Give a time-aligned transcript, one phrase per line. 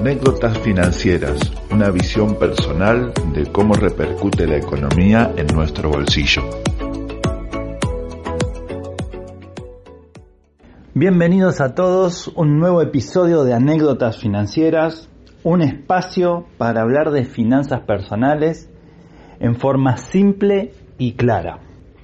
[0.00, 1.38] Anécdotas financieras,
[1.70, 6.40] una visión personal de cómo repercute la economía en nuestro bolsillo.
[10.94, 15.10] Bienvenidos a todos, un nuevo episodio de Anécdotas Financieras,
[15.44, 18.70] un espacio para hablar de finanzas personales
[19.38, 21.58] en forma simple y clara.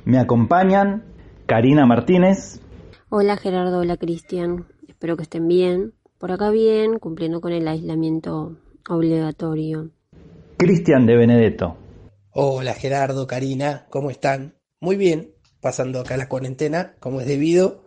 [0.05, 1.03] Me acompañan
[1.47, 2.61] Karina Martínez.
[3.09, 5.95] Hola Gerardo, hola Cristian, espero que estén bien.
[6.19, 8.57] Por acá bien, cumpliendo con el aislamiento
[8.89, 9.91] obligatorio.
[10.57, 11.77] Cristian de Benedetto.
[12.31, 14.57] Hola Gerardo, Karina, ¿cómo están?
[14.81, 17.85] Muy bien, pasando acá la cuarentena como es debido,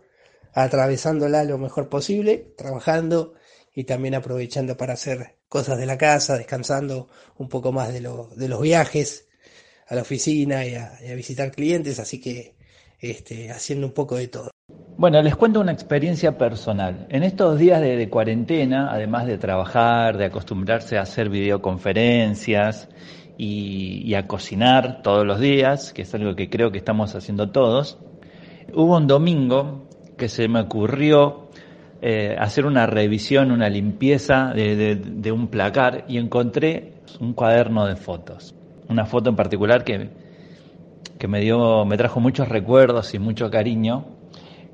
[0.52, 3.34] atravesándola lo mejor posible, trabajando
[3.74, 8.48] y también aprovechando para hacer cosas de la casa, descansando un poco más de, de
[8.48, 9.28] los viajes
[9.88, 12.54] a la oficina y a, y a visitar clientes, así que
[13.00, 14.50] este, haciendo un poco de todo.
[15.00, 17.06] Bueno, les cuento una experiencia personal.
[17.08, 22.86] En estos días de, cuarentena, además de trabajar, de acostumbrarse a hacer videoconferencias
[23.38, 27.96] y, a cocinar todos los días, que es algo que creo que estamos haciendo todos,
[28.74, 31.48] hubo un domingo que se me ocurrió
[32.02, 38.54] eh, hacer una revisión, una limpieza de, un placar y encontré un cuaderno de fotos.
[38.86, 40.10] Una foto en particular que,
[41.18, 44.19] que me dio, me trajo muchos recuerdos y mucho cariño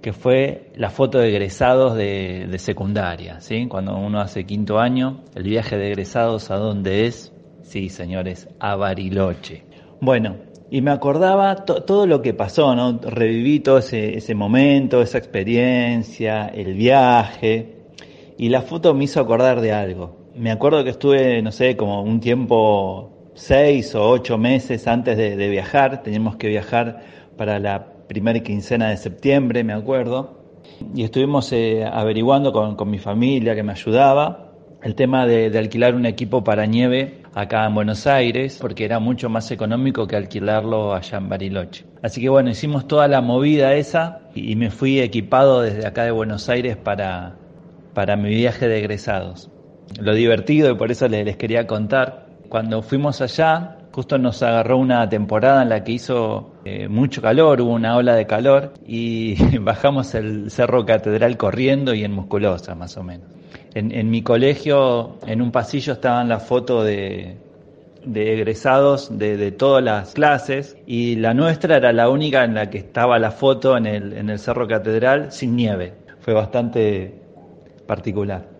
[0.06, 3.66] que fue la foto de egresados de, secundaria, ¿sí?
[3.66, 8.76] Cuando uno hace quinto año, el viaje de egresados a dónde es, sí, señores, a
[8.76, 9.64] Bariloche.
[10.00, 10.36] Bueno,
[10.70, 13.00] y me acordaba todo lo que pasó, ¿no?
[13.02, 17.88] Reviví todo ese, ese momento, esa experiencia, el viaje,
[18.38, 20.30] y la foto me hizo acordar de algo.
[20.36, 25.34] Me acuerdo que estuve, no sé, como un tiempo, seis o ocho meses antes de,
[25.34, 27.00] de viajar, teníamos que viajar
[27.36, 30.36] para la primera quincena de septiembre, me acuerdo,
[30.94, 34.52] y estuvimos eh, averiguando con, mi familia que me ayudaba
[34.82, 39.28] el tema de, alquilar un equipo para nieve acá en Buenos Aires, porque era mucho
[39.28, 41.84] más económico que alquilarlo allá en Bariloche.
[42.02, 46.12] Así que bueno, hicimos toda la movida esa y, me fui equipado desde acá de
[46.12, 47.34] Buenos Aires para,
[47.94, 49.50] para mi viaje de egresados.
[50.00, 54.76] Lo divertido, y por eso les, les quería contar, cuando fuimos allá, Justo nos agarró
[54.76, 59.58] una temporada en la que hizo eh, mucho calor, hubo una ola de calor y
[59.58, 63.26] bajamos el Cerro Catedral corriendo y en musculosa más o menos.
[63.72, 67.38] En, mi colegio, en un pasillo estaban las fotos de,
[68.14, 73.18] egresados de, todas las clases y la nuestra era la única en la que estaba
[73.18, 75.94] la foto en el, en el Cerro Catedral sin nieve.
[76.20, 77.14] Fue bastante
[77.86, 78.55] particular.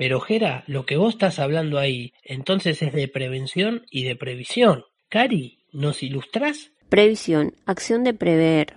[0.00, 4.84] Pero Jera, lo que vos estás hablando ahí, entonces es de prevención y de previsión.
[5.10, 6.72] Cari, ¿nos ilustrás?
[6.88, 8.76] Previsión, acción de prever.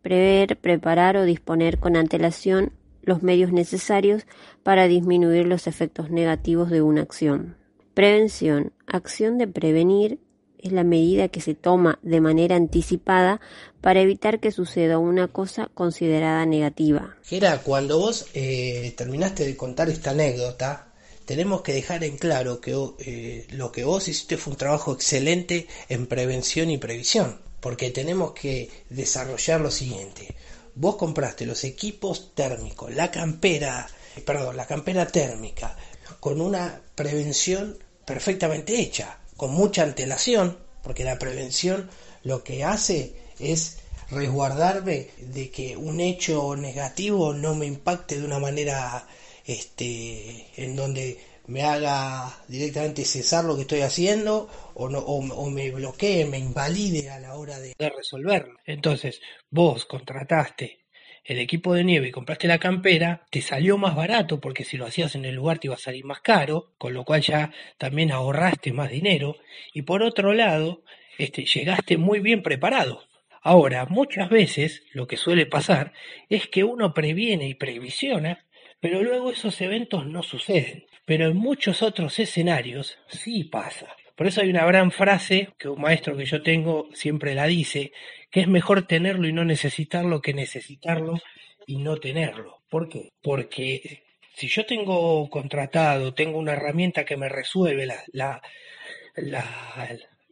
[0.00, 2.70] Prever, preparar o disponer con antelación
[3.02, 4.28] los medios necesarios
[4.62, 7.56] para disminuir los efectos negativos de una acción.
[7.94, 10.20] Prevención, acción de prevenir
[10.62, 13.40] es la medida que se toma de manera anticipada
[13.80, 17.16] para evitar que suceda una cosa considerada negativa.
[17.22, 20.92] Gera, cuando vos eh, terminaste de contar esta anécdota,
[21.24, 25.66] tenemos que dejar en claro que eh, lo que vos hiciste fue un trabajo excelente
[25.88, 30.34] en prevención y previsión, porque tenemos que desarrollar lo siguiente.
[30.74, 33.86] Vos compraste los equipos térmicos, la campera,
[34.24, 35.76] perdón, la campera térmica,
[36.20, 41.88] con una prevención perfectamente hecha con mucha antelación, porque la prevención
[42.24, 43.78] lo que hace es
[44.10, 49.06] resguardarme de que un hecho negativo no me impacte de una manera
[49.46, 55.70] este, en donde me haga directamente cesar lo que estoy haciendo o, no, o, me
[55.70, 58.58] bloquee, me invalide a la hora de resolverlo.
[58.66, 59.20] Entonces,
[59.50, 60.87] vos contrataste
[61.24, 64.86] el equipo de nieve y compraste la campera, te salió más barato porque si lo
[64.86, 68.12] hacías en el lugar te iba a salir más caro, con lo cual ya también
[68.12, 69.36] ahorraste más dinero.
[69.72, 70.82] Y por otro lado,
[71.18, 73.04] este, llegaste muy bien preparado.
[73.42, 75.92] Ahora, muchas veces lo que suele pasar
[76.28, 78.46] es que uno previene y previsiona,
[78.80, 80.86] pero luego esos eventos no suceden.
[81.04, 83.96] Pero en muchos otros escenarios sí pasa.
[84.18, 87.92] Por eso hay una gran frase que un maestro que yo tengo siempre la dice,
[88.32, 91.20] que es mejor tenerlo y no necesitarlo que necesitarlo
[91.68, 92.60] y no tenerlo.
[92.68, 93.12] ¿Por qué?
[93.22, 94.02] Porque
[94.34, 98.42] si yo tengo contratado, tengo una herramienta que me resuelve la,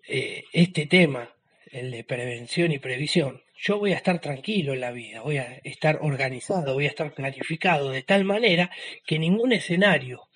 [0.08, 1.32] eh, este tema,
[1.70, 5.60] el de prevención y previsión, yo voy a estar tranquilo en la vida, voy a
[5.62, 8.68] estar organizado, voy a estar planificado de tal manera
[9.06, 10.26] que ningún escenario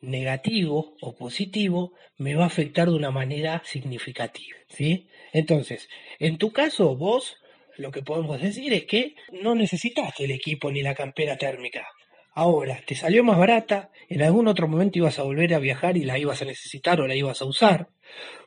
[0.00, 5.08] negativo o positivo me va a afectar de una manera significativa, ¿sí?
[5.32, 5.88] Entonces,
[6.18, 7.36] en tu caso, vos
[7.76, 11.86] lo que podemos decir es que no necesitaste el equipo ni la campera térmica.
[12.34, 16.04] Ahora, te salió más barata, en algún otro momento ibas a volver a viajar y
[16.04, 17.88] la ibas a necesitar o la ibas a usar.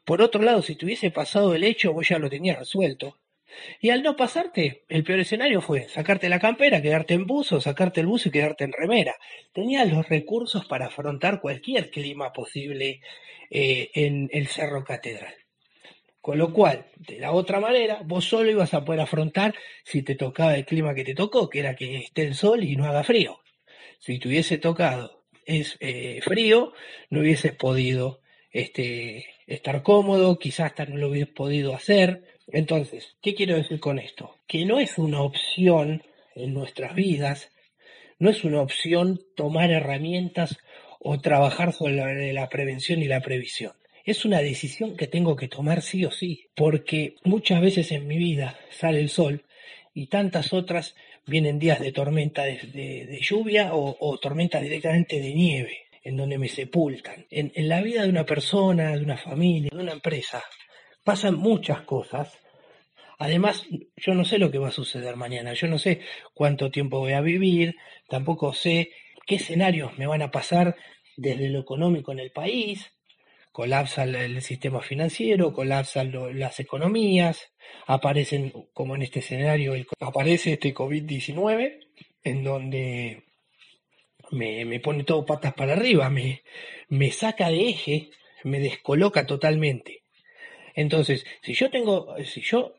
[0.06, 3.18] Por otro lado, si te hubiese pasado el hecho, vos ya lo tenías resuelto.
[3.80, 8.02] Y al no pasarte, el peor escenario fue sacarte la campera, quedarte en buzo, sacarte
[8.02, 9.16] el buzo y quedarte en remera.
[9.52, 13.02] Tenías los recursos para afrontar cualquier clima posible
[13.50, 15.34] eh, en el Cerro Catedral.
[16.22, 19.54] Con lo cual, de la otra manera, vos solo ibas a poder afrontar
[19.84, 22.78] si te tocaba el clima que te tocó, que era que esté el sol y
[22.78, 23.42] no haga frío.
[24.00, 26.74] Si te hubiese tocado es eh, frío,
[27.10, 28.22] no hubieses podido
[28.52, 32.33] este, estar cómodo, quizás hasta no lo hubieses podido hacer.
[32.48, 34.36] Entonces, ¿qué quiero decir con esto?
[34.48, 36.04] Que no es una opción
[36.36, 37.52] en nuestras vidas,
[38.20, 40.58] no es una opción tomar herramientas
[41.00, 43.74] o trabajar sobre la prevención y la previsión
[44.06, 48.18] es una decisión que tengo que tomar sí o sí, porque muchas veces en mi
[48.18, 49.46] vida sale el sol
[49.94, 56.18] y tantas otras vienen días de tormenta de, lluvia o, tormentas directamente de nieve, en
[56.18, 57.26] donde me sepultan.
[57.30, 60.44] En la vida de una persona, de una familia, de una empresa,
[61.04, 62.44] pasan muchas cosas
[63.24, 63.66] Además,
[63.96, 66.02] yo no sé lo que va a suceder mañana, yo no sé
[66.34, 67.78] cuánto tiempo voy a vivir,
[68.10, 68.92] tampoco sé
[69.26, 70.76] qué escenarios me van a pasar
[71.16, 72.92] desde lo económico en el país,
[73.54, 77.54] colapsa el, sistema financiero, colapsan las economías,
[77.88, 81.80] aparecen, como en este escenario, aparece este COVID-19,
[82.24, 83.24] en donde
[84.32, 86.42] me, me, pone todo patas para arriba, me,
[86.90, 88.10] me saca de eje,
[88.44, 90.03] me descoloca totalmente.
[90.74, 92.74] Entonces, si yo tengo, si yo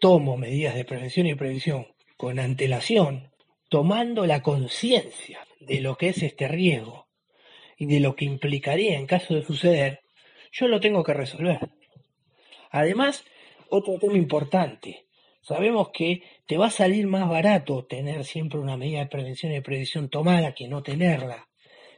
[0.00, 3.30] tomo medidas de prevención y previsión con antelación,
[3.68, 7.06] tomando la conciencia de lo que es este riesgo
[7.76, 10.00] y de lo que implicaría en caso de suceder,
[10.52, 11.58] yo lo tengo que resolver.
[12.70, 13.24] Además,
[13.68, 15.06] otro tema importante,
[15.42, 19.60] sabemos que te va a salir más barato tener siempre una medida de prevención y
[19.60, 21.48] previsión tomada que no tenerla.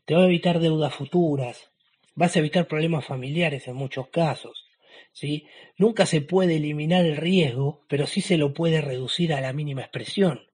[0.05, 1.71] Te va a evitar deudas futuras,
[2.15, 4.68] vas a evitar problemas familiares en muchos casos.
[5.13, 5.47] ¿Sí?
[5.77, 9.83] Nunca se puede eliminar el riesgo, pero sí se lo puede reducir a la mínima
[9.83, 10.49] expresión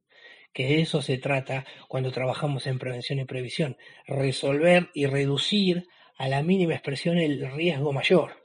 [0.54, 3.76] que de eso se trata cuando trabajamos en prevención y previsión,
[4.06, 8.44] resolver y reducir a la mínima expresión el riesgo mayor.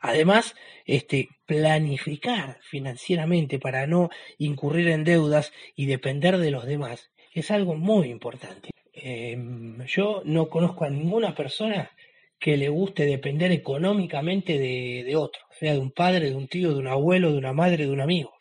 [0.00, 0.54] Además,
[0.84, 7.74] este, planificar financieramente para no incurrir en deudas y depender de los demás es algo
[7.74, 8.70] muy importante.
[8.92, 11.92] Em, yo no conozco a ninguna persona
[12.38, 16.72] que le guste depender económicamente de, de otro, sea de un padre, de un tío,
[16.72, 18.34] de un abuelo, de una madre, de un amigo.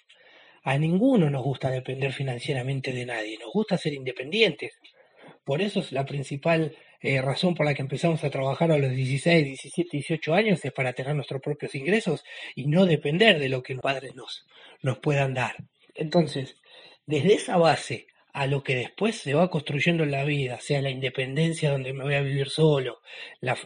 [0.64, 4.80] A ninguno nos gusta depender financieramente de nadie, nos gusta ser independientes.
[5.44, 8.92] Por eso es la principal eh, razón por la que empezamos a trabajar a los
[8.92, 12.24] 16, 17, 18 años es para tener nuestros propios ingresos
[12.56, 14.46] y no depender de lo que los padres nos,
[14.82, 15.56] nos puedan dar.
[15.96, 16.58] Entonces,
[17.06, 18.08] desde esa base
[18.38, 22.04] a lo que después se va construyendo en la vida, sea la independencia donde me
[22.04, 23.02] voy a vivir solo,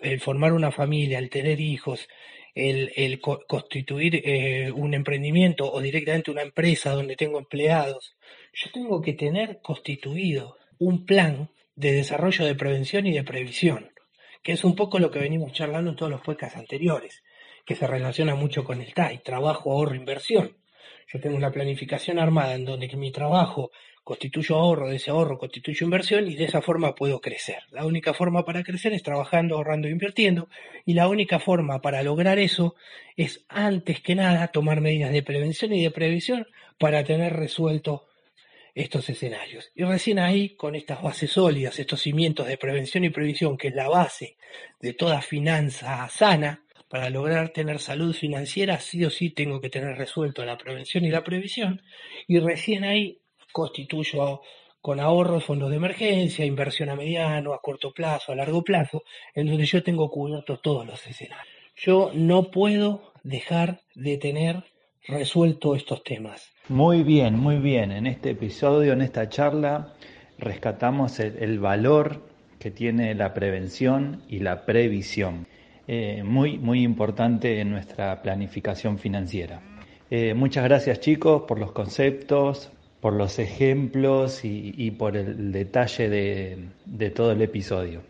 [0.02, 2.08] el formar una familia, el tener hijos,
[2.56, 8.16] el, constituir eh, un emprendimiento o directamente una empresa donde tengo empleados,
[8.54, 13.92] yo tengo que tener constituido un plan de desarrollo de prevención y de previsión,
[14.42, 17.24] que es un poco lo que venimos charlando en todos los podcasts anteriores,
[17.66, 20.56] que se relaciona mucho con el TAI, trabajo, ahorro, inversión.
[21.12, 23.72] Yo tengo una planificación armada en donde mi trabajo
[24.04, 27.64] constituyo ahorro, de ese ahorro constituyo inversión y de esa forma puedo crecer.
[27.72, 30.50] La única forma para crecer es trabajando, ahorrando e invirtiendo
[30.86, 32.76] y la única forma para lograr eso
[33.16, 38.08] es antes que nada tomar medidas de prevención y de previsión para tener resuelto
[38.74, 39.72] estos escenarios.
[39.76, 43.76] Y recién ahí, con estas bases sólidas, estos cimientos de prevención y previsión, que es
[43.76, 44.38] la base
[44.80, 49.98] de toda finanza sana, para lograr tener salud financiera, sí o sí tengo que tener
[49.98, 51.82] resuelto la prevención y la previsión,
[52.28, 53.21] y recién ahí
[53.52, 54.42] constituyo
[54.82, 59.04] con ahorros, fondos de emergencia, inversión a mediano, a corto plazo, a largo plazo,
[59.36, 61.56] en donde yo tengo cubiertos todos los escenarios.
[61.76, 64.64] Yo no puedo dejar de tener
[65.08, 66.52] resuelto estos temas.
[66.68, 67.92] Muy bien, muy bien.
[67.92, 69.94] En este episodio, en esta charla,
[70.38, 72.22] rescatamos el, valor
[72.60, 75.48] que tiene la prevención y la previsión.
[75.88, 79.62] Eh, muy, muy importante en nuestra planificación financiera.
[80.10, 87.10] Eh, muchas gracias chicos por los conceptos, por los ejemplos y, por el detalle de,
[87.10, 88.04] todo el episodio.